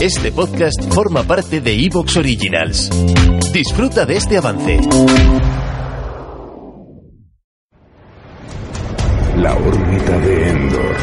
[0.00, 2.90] Este podcast forma parte de Evox Originals.
[3.52, 4.80] Disfruta de este avance.
[9.36, 10.96] La órbita de Endor.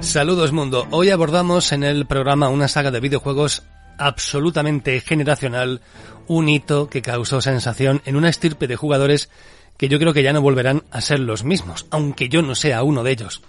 [0.00, 0.86] Saludos mundo.
[0.92, 3.64] Hoy abordamos en el programa una saga de videojuegos
[3.98, 5.80] absolutamente generacional,
[6.26, 9.28] un hito que causó sensación en una estirpe de jugadores
[9.76, 12.82] que yo creo que ya no volverán a ser los mismos, aunque yo no sea
[12.82, 13.42] uno de ellos.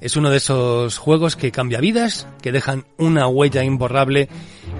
[0.00, 4.28] Es uno de esos juegos que cambia vidas, que dejan una huella imborrable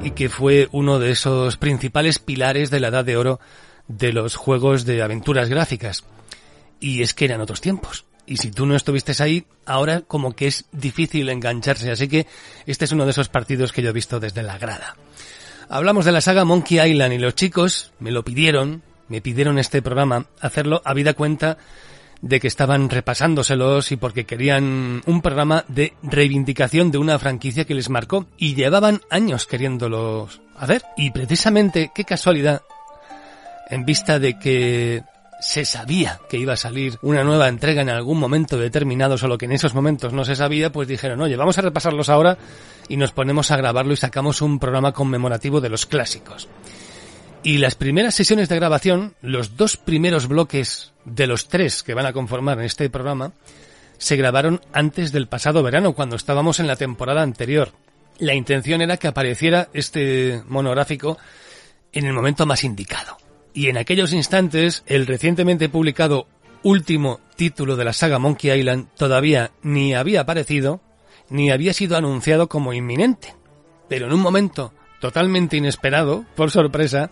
[0.02, 3.38] y que fue uno de esos principales pilares de la edad de oro
[3.86, 6.04] de los juegos de aventuras gráficas.
[6.80, 8.06] Y es que eran otros tiempos.
[8.26, 11.90] Y si tú no estuviste ahí, ahora como que es difícil engancharse.
[11.90, 12.26] Así que
[12.66, 14.96] este es uno de esos partidos que yo he visto desde la grada.
[15.68, 19.82] Hablamos de la saga Monkey Island y los chicos me lo pidieron, me pidieron este
[19.82, 21.58] programa, hacerlo a vida cuenta
[22.22, 27.74] de que estaban repasándoselos y porque querían un programa de reivindicación de una franquicia que
[27.74, 30.82] les marcó y llevaban años queriéndolos hacer.
[30.96, 32.62] Y precisamente, qué casualidad,
[33.68, 35.02] en vista de que
[35.40, 39.46] se sabía que iba a salir una nueva entrega en algún momento determinado, solo que
[39.46, 42.38] en esos momentos no se sabía, pues dijeron, oye, vamos a repasarlos ahora
[42.88, 46.48] y nos ponemos a grabarlo y sacamos un programa conmemorativo de los clásicos.
[47.42, 52.06] Y las primeras sesiones de grabación, los dos primeros bloques de los tres que van
[52.06, 53.32] a conformar este programa,
[53.96, 57.72] se grabaron antes del pasado verano, cuando estábamos en la temporada anterior.
[58.18, 61.16] La intención era que apareciera este monográfico
[61.92, 63.16] en el momento más indicado.
[63.52, 66.26] Y en aquellos instantes, el recientemente publicado
[66.62, 70.80] último título de la saga Monkey Island todavía ni había aparecido,
[71.28, 73.34] ni había sido anunciado como inminente.
[73.88, 77.10] Pero en un momento totalmente inesperado, por sorpresa,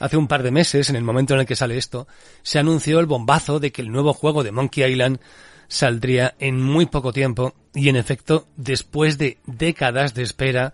[0.00, 2.08] hace un par de meses, en el momento en el que sale esto,
[2.42, 5.20] se anunció el bombazo de que el nuevo juego de Monkey Island
[5.68, 10.72] saldría en muy poco tiempo y en efecto, después de décadas de espera,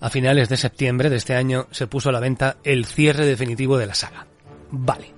[0.00, 3.78] a finales de septiembre de este año se puso a la venta el cierre definitivo
[3.78, 4.26] de la saga.
[4.72, 5.14] Vale.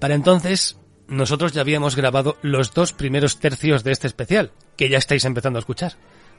[0.00, 4.98] Para entonces, nosotros ya habíamos grabado los dos primeros tercios de este especial, que ya
[4.98, 5.94] estáis empezando a escuchar.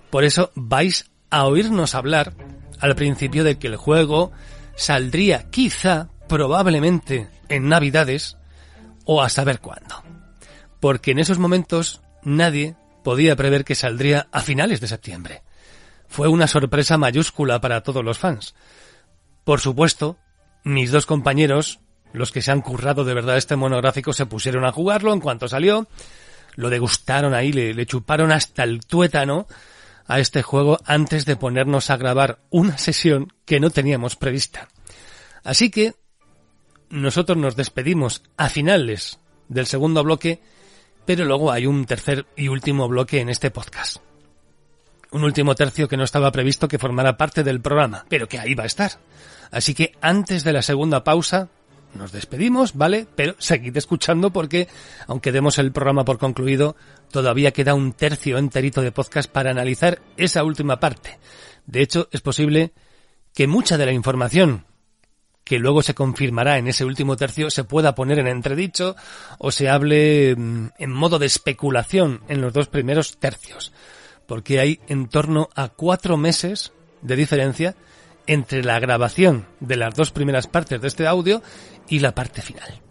[0.10, 2.34] Por eso vais a oírnos hablar
[2.80, 4.32] al principio de que el juego
[4.76, 8.38] saldría quizá, probablemente, en Navidades
[9.06, 10.04] o a saber cuándo.
[10.80, 15.44] Porque en esos momentos nadie podía prever que saldría a finales de septiembre.
[16.08, 18.56] Fue una sorpresa mayúscula para todos los fans.
[19.44, 20.18] Por supuesto,
[20.64, 21.80] mis dos compañeros
[22.18, 25.48] los que se han currado de verdad este monográfico se pusieron a jugarlo en cuanto
[25.48, 25.88] salió,
[26.56, 29.48] lo degustaron ahí, le, chuparon hasta el tuétano
[30.08, 34.68] a este juego antes de ponernos a grabar una sesión que no teníamos prevista.
[35.44, 35.94] Así que
[36.90, 40.42] nosotros nos despedimos a finales del segundo bloque,
[41.06, 43.98] pero luego hay un tercer y último bloque en este podcast.
[45.12, 48.56] Un último tercio que no estaba previsto que formara parte del programa, pero que ahí
[48.56, 48.92] va a estar.
[49.52, 51.50] Así que antes de la segunda pausa,
[51.94, 53.08] nos despedimos, ¿vale?
[53.16, 54.68] Pero seguid escuchando porque,
[55.08, 56.76] aunque demos el programa por concluido,
[57.12, 61.18] todavía queda un tercio enterito de podcast para analizar esa última parte.
[61.66, 62.74] De hecho, es posible
[63.34, 64.66] que mucha de la información
[65.48, 68.98] que luego se confirmará en ese último tercio se pueda poner en entredicho
[69.38, 73.72] o se hable mm, en modo de especulación en los dos primeros tercios.
[74.26, 77.76] Porque hay en torno a cuatro meses de diferencia
[78.28, 81.42] entre la grabación de las dos primeras partes de este audio
[81.88, 82.82] y la parte final.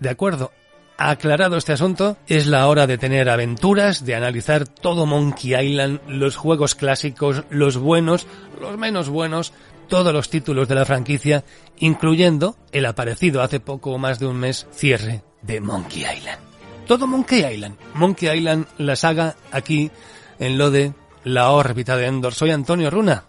[0.00, 0.52] ¿De acuerdo?
[0.98, 6.36] Aclarado este asunto, es la hora de tener aventuras, de analizar todo Monkey Island, los
[6.36, 8.26] juegos clásicos, los buenos,
[8.60, 9.52] los menos buenos,
[9.88, 11.44] todos los títulos de la franquicia,
[11.78, 16.38] incluyendo el aparecido hace poco o más de un mes cierre de Monkey Island.
[16.86, 17.76] Todo Monkey Island.
[17.94, 19.90] Monkey Island, la saga, aquí,
[20.38, 20.92] en lo de
[21.24, 22.32] la órbita de Endor.
[22.32, 23.25] Soy Antonio Runa.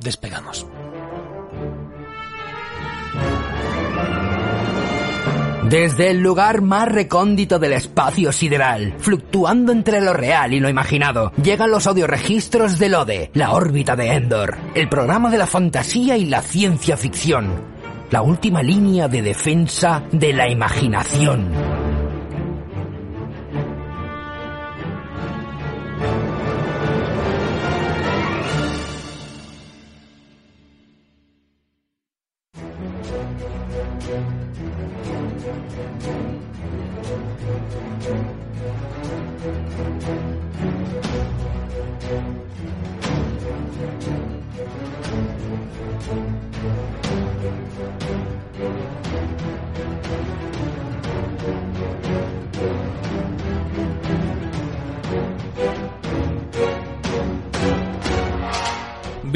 [0.00, 0.66] Despegamos.
[5.68, 11.30] Desde el lugar más recóndito del espacio sideral, fluctuando entre lo real y lo imaginado,
[11.42, 16.24] llegan los audioregistros del ODE, la órbita de Endor, el programa de la fantasía y
[16.24, 17.76] la ciencia ficción.
[18.10, 21.77] la última línea de defensa de la imaginación.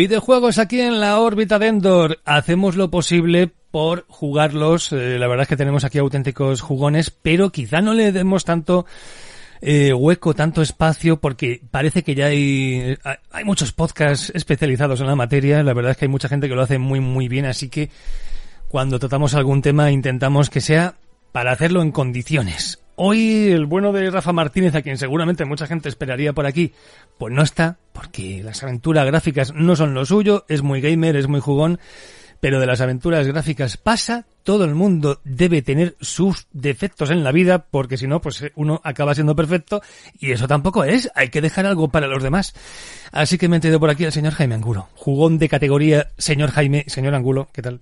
[0.03, 2.19] Videojuegos aquí en la órbita de Endor.
[2.25, 4.91] Hacemos lo posible por jugarlos.
[4.91, 8.85] Eh, la verdad es que tenemos aquí auténticos jugones, pero quizá no le demos tanto
[9.61, 12.99] eh, hueco, tanto espacio, porque parece que ya hay,
[13.31, 15.63] hay muchos podcasts especializados en la materia.
[15.63, 17.89] La verdad es que hay mucha gente que lo hace muy, muy bien, así que
[18.67, 20.97] cuando tratamos algún tema intentamos que sea
[21.31, 22.81] para hacerlo en condiciones.
[23.05, 26.73] Hoy el bueno de Rafa Martínez, a quien seguramente mucha gente esperaría por aquí,
[27.19, 31.27] pues no está, porque las aventuras gráficas no son lo suyo, es muy gamer, es
[31.27, 31.81] muy jugón,
[32.39, 37.33] pero de las aventuras gráficas pasa, todo el mundo debe tener sus defectos en la
[37.33, 39.83] vida, porque si no, pues eh, uno acaba siendo perfecto,
[40.21, 42.55] y eso tampoco es, hay que dejar algo para los demás.
[43.11, 46.85] Así que me he por aquí al señor Jaime Angulo, jugón de categoría, señor Jaime,
[46.87, 47.81] señor Angulo, ¿qué tal?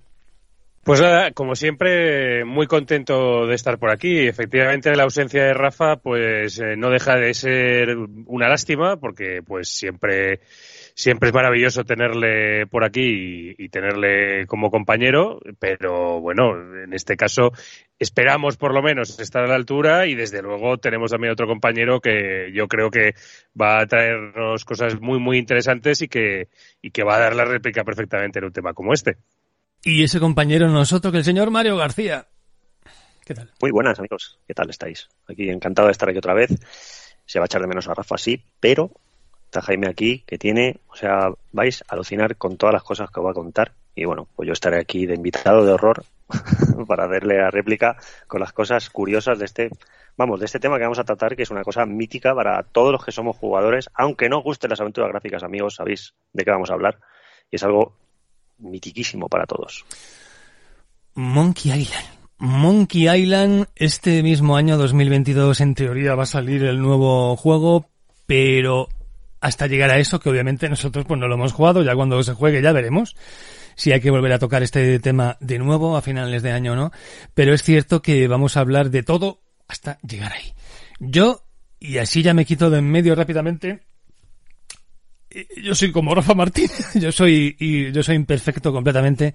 [0.83, 4.27] Pues nada, como siempre, muy contento de estar por aquí.
[4.27, 7.95] Efectivamente, la ausencia de Rafa, pues eh, no deja de ser
[8.25, 10.39] una lástima, porque pues siempre,
[10.95, 17.51] siempre es maravilloso tenerle por aquí y, tenerle como compañero, pero bueno, en este caso
[17.99, 22.01] esperamos por lo menos estar a la altura y desde luego tenemos también otro compañero
[22.01, 23.13] que yo creo que
[23.59, 26.49] va a traernos cosas muy, muy interesantes y que,
[26.81, 29.17] y que va a dar la réplica perfectamente en un tema como este.
[29.83, 32.27] Y ese compañero nosotros, que el señor Mario García.
[33.25, 33.51] ¿Qué tal?
[33.59, 34.37] Muy buenas, amigos.
[34.47, 35.09] ¿Qué tal estáis?
[35.27, 36.51] Aquí encantado de estar aquí otra vez.
[37.25, 38.91] Se va a echar de menos a Rafa, sí, pero
[39.45, 43.19] está Jaime aquí, que tiene, o sea, vais a alucinar con todas las cosas que
[43.19, 43.73] os va a contar.
[43.95, 46.05] Y bueno, pues yo estaré aquí de invitado de horror
[46.87, 49.69] para darle la réplica con las cosas curiosas de este,
[50.15, 52.91] vamos, de este tema que vamos a tratar, que es una cosa mítica para todos
[52.91, 56.69] los que somos jugadores, aunque no gusten las aventuras gráficas, amigos, sabéis de qué vamos
[56.69, 56.99] a hablar.
[57.49, 57.95] Y es algo
[58.61, 59.85] mitiquísimo para todos.
[61.15, 62.05] Monkey Island.
[62.37, 67.89] Monkey Island, este mismo año 2022 en teoría va a salir el nuevo juego,
[68.25, 68.89] pero
[69.41, 72.33] hasta llegar a eso, que obviamente nosotros pues no lo hemos jugado, ya cuando se
[72.33, 73.15] juegue ya veremos
[73.75, 76.75] si hay que volver a tocar este tema de nuevo a finales de año o
[76.75, 76.91] no,
[77.33, 80.53] pero es cierto que vamos a hablar de todo hasta llegar ahí.
[80.99, 81.43] Yo,
[81.79, 83.81] y así ya me quito de en medio rápidamente,
[85.61, 89.33] yo soy como Rafa Martínez, yo soy, y yo soy imperfecto completamente.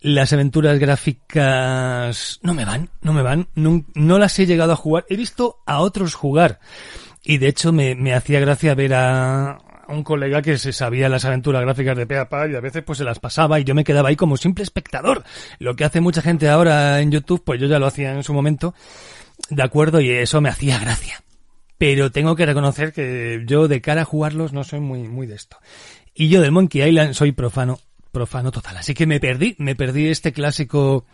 [0.00, 5.04] Las aventuras gráficas no me van, no me van, no, las he llegado a jugar.
[5.08, 6.58] He visto a otros jugar.
[7.22, 9.58] Y de hecho me, me hacía gracia ver a,
[9.88, 13.04] un colega que se sabía las aventuras gráficas de Peapa y a veces pues se
[13.04, 15.22] las pasaba y yo me quedaba ahí como simple espectador.
[15.60, 18.34] Lo que hace mucha gente ahora en YouTube, pues yo ya lo hacía en su
[18.34, 18.74] momento.
[19.50, 21.22] De acuerdo, y eso me hacía gracia
[21.82, 25.34] pero tengo que reconocer que yo de cara a jugarlos no soy muy, muy de
[25.34, 25.56] esto.
[26.14, 27.80] Y yo del Monkey Island soy profano,
[28.12, 28.76] profano total.
[28.76, 31.06] Así que me perdí, me perdí este clásico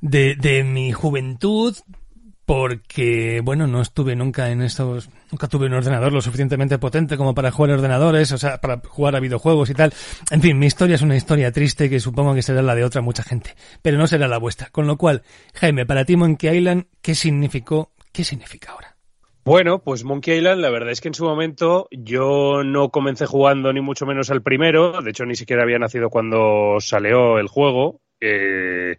[0.00, 1.76] de, de mi juventud,
[2.44, 7.32] porque, bueno, no estuve nunca en estos, nunca tuve un ordenador lo suficientemente potente como
[7.32, 9.94] para jugar a ordenadores, o sea, para jugar a videojuegos y tal.
[10.32, 13.02] En fin, mi historia es una historia triste que supongo que será la de otra
[13.02, 14.68] mucha gente, pero no será la vuestra.
[14.70, 15.22] Con lo cual,
[15.54, 17.92] Jaime, para ti Monkey Island, ¿qué significó?
[18.10, 18.89] ¿Qué significa ahora?
[19.50, 23.72] Bueno, pues Monkey Island, la verdad es que en su momento yo no comencé jugando
[23.72, 28.00] ni mucho menos al primero, de hecho ni siquiera había nacido cuando salió el juego.
[28.20, 28.98] Eh,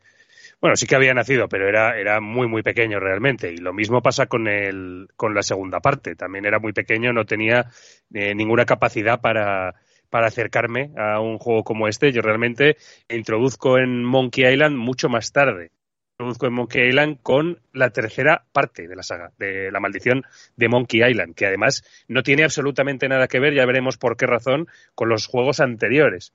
[0.59, 3.53] bueno, sí que había nacido, pero era, era muy, muy pequeño realmente.
[3.53, 6.17] Y lo mismo pasa con, el, con la segunda parte.
[6.17, 7.67] También era muy pequeño, no tenía
[8.13, 9.75] eh, ninguna capacidad para,
[10.09, 12.11] para acercarme a un juego como este.
[12.11, 12.75] Yo realmente
[13.07, 15.71] introduzco en Monkey Island mucho más tarde
[16.21, 20.23] introduzco en Monkey Island con la tercera parte de la saga, de la maldición
[20.55, 24.27] de Monkey Island, que además no tiene absolutamente nada que ver, ya veremos por qué
[24.27, 26.31] razón, con los juegos anteriores.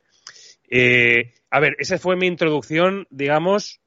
[0.68, 3.80] Eh, a ver, esa fue mi introducción, digamos,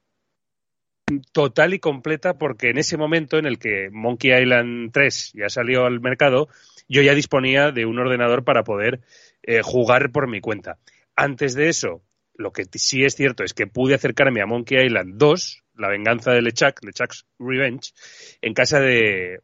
[1.34, 5.86] total y completa, porque en ese momento en el que Monkey Island 3 ya salió
[5.86, 6.48] al mercado,
[6.88, 9.02] yo ya disponía de un ordenador para poder
[9.44, 10.78] eh, jugar por mi cuenta.
[11.18, 12.02] Antes de eso,
[12.40, 16.32] lo que sí es cierto es que pude acercarme a Monkey Island 2, la venganza
[16.32, 17.94] de LeChuck, LeChuck's Revenge,
[18.42, 19.40] en casa de,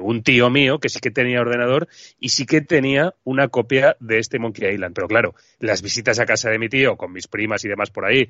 [0.00, 1.88] un tío mío que sí que tenía ordenador
[2.18, 4.94] y sí que tenía una copia de este Monkey Island.
[4.94, 8.04] Pero claro, las visitas a casa de mi tío con mis primas y demás por
[8.04, 8.28] ahí,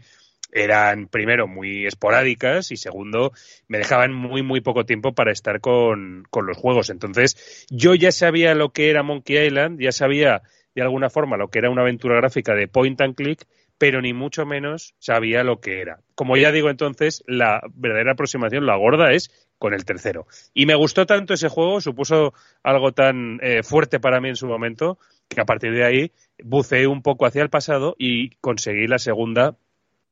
[0.55, 3.33] eran primero muy esporádicas y segundo
[3.69, 6.91] me dejaban muy muy poco tiempo para estar con, con los juegos.
[6.91, 10.43] Entonces yo ya sabía lo que era Monkey Island, ya sabía
[10.75, 13.47] de alguna forma lo que era una aventura gráfica de point and click,
[13.83, 15.99] pero ni mucho menos sabía lo que era.
[16.15, 20.29] Como ya digo entonces, la verdadera aproximación, la gorda, es con el tercero.
[20.55, 24.47] Y me gustó tanto ese juego, supuso algo tan eh, fuerte para mí en su
[24.47, 26.12] momento, que a partir de ahí
[26.45, 29.57] buceé un poco hacia el pasado y conseguí la segunda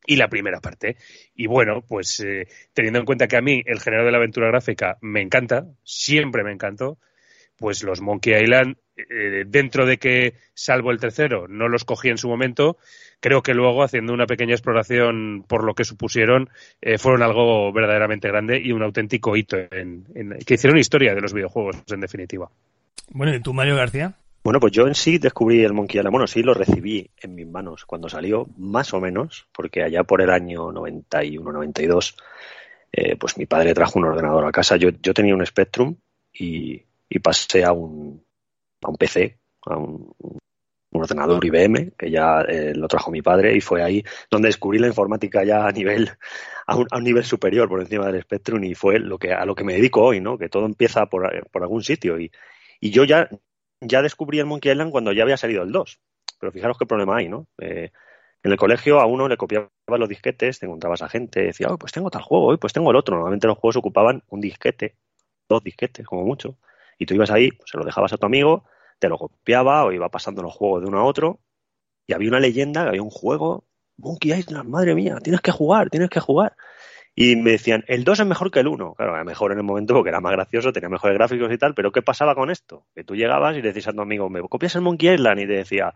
[0.05, 0.97] y la primera parte.
[1.37, 4.49] Y bueno, pues eh, teniendo en cuenta que a mí el género de la aventura
[4.49, 6.99] gráfica me encanta, siempre me encantó,
[7.57, 12.19] pues los Monkey Island, eh, dentro de que, salvo el tercero, no los cogí en
[12.19, 12.79] su momento,
[13.21, 16.51] creo que luego, haciendo una pequeña exploración por lo que supusieron,
[16.81, 20.05] eh, fueron algo verdaderamente grande y un auténtico hito en,
[20.45, 22.51] que hicieron historia de los videojuegos, en definitiva.
[23.11, 24.15] Bueno, ¿y tú, Mario García?
[24.43, 26.13] Bueno, pues yo en sí descubrí el Monkey Island.
[26.13, 30.23] Bueno, sí lo recibí en mis manos cuando salió, más o menos, porque allá por
[30.23, 32.17] el año 91, 92,
[32.93, 34.77] eh, pues mi padre trajo un ordenador a casa.
[34.77, 35.95] Yo, yo tenía un Spectrum
[36.33, 38.25] y y pasé a un,
[38.83, 40.15] a un PC, a un,
[40.93, 44.89] ordenador IBM, que ya eh, lo trajo mi padre, y fue ahí donde descubrí la
[44.89, 46.11] informática ya a nivel,
[46.67, 49.45] a un, a un, nivel superior por encima del Spectrum, y fue lo que, a
[49.45, 50.37] lo que me dedico hoy, ¿no?
[50.37, 52.19] Que todo empieza por, por algún sitio.
[52.19, 52.31] Y,
[52.81, 53.29] y yo ya,
[53.81, 56.01] ya descubrí el Monkey Island cuando ya había salido el 2.
[56.39, 57.47] Pero fijaros qué problema hay, ¿no?
[57.59, 57.91] Eh,
[58.43, 61.77] en el colegio a uno le copiaba los disquetes, te encontrabas a gente, decía, oh,
[61.77, 63.17] pues tengo tal juego, pues tengo el otro.
[63.17, 64.97] Normalmente los juegos ocupaban un disquete,
[65.49, 66.57] dos disquetes, como mucho.
[66.99, 68.65] Y tú ibas ahí, pues, se lo dejabas a tu amigo,
[69.01, 71.41] te lo copiaba o iba pasando los juegos de uno a otro.
[72.07, 73.65] Y había una leyenda, había un juego,
[73.97, 76.55] Monkey Island, madre mía, tienes que jugar, tienes que jugar.
[77.15, 78.95] Y me decían, el 2 es mejor que el 1.
[78.95, 81.75] Claro, era mejor en el momento porque era más gracioso, tenía mejores gráficos y tal,
[81.75, 82.87] pero ¿qué pasaba con esto?
[82.95, 85.41] Que tú llegabas y decías a tu amigo, ¿me copias el Monkey Island?
[85.41, 85.95] Y te decía,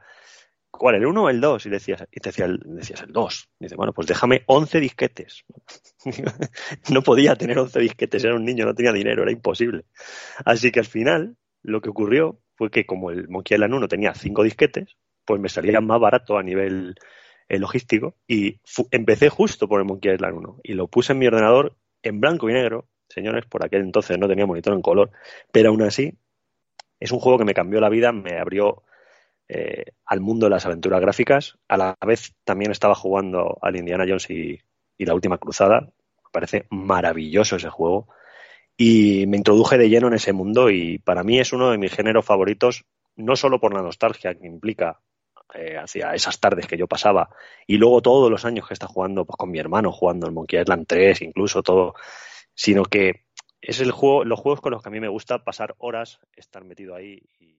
[0.71, 1.67] ¿cuál, el 1 o el 2?
[1.67, 3.49] Y, decías, y te decía, decías el 2.
[3.61, 5.45] Y dice, bueno, pues déjame 11 disquetes.
[6.91, 9.85] no podía tener 11 disquetes, era un niño, no tenía dinero, era imposible.
[10.45, 14.15] Así que al final, lo que ocurrió fue que como el Monkey Island 1 tenía
[14.15, 16.95] 5 disquetes, pues me salía más barato a nivel
[17.49, 21.27] eh, logístico y empecé justo por el Monkey Island 1 y lo puse en mi
[21.27, 22.89] ordenador en blanco y negro.
[23.09, 25.11] Señores, por aquel entonces no tenía monitor en color,
[25.53, 26.15] pero aún así
[27.01, 28.83] es un juego que me cambió la vida, me abrió
[29.49, 31.59] eh, al mundo de las aventuras gráficas.
[31.69, 34.61] A la vez también estaba jugando al Indiana Jones y,
[34.99, 35.81] la Última Cruzada.
[35.81, 38.09] Me parece maravilloso ese juego.
[38.77, 41.93] Y me introduje de lleno en ese mundo y para mí es uno de mis
[41.93, 42.85] géneros favoritos,
[43.17, 45.01] no solo por la nostalgia que implica
[45.55, 47.29] eh, hacia esas tardes que yo pasaba
[47.67, 50.61] y luego todos los años que está jugando pues, con mi hermano, jugando el Monkey
[50.61, 51.95] Island 3, incluso todo,
[52.55, 53.27] sino que
[53.61, 56.65] es el juego, los juegos con los que a mí me gusta pasar horas, estar
[56.65, 57.23] metido ahí.
[57.39, 57.59] Y...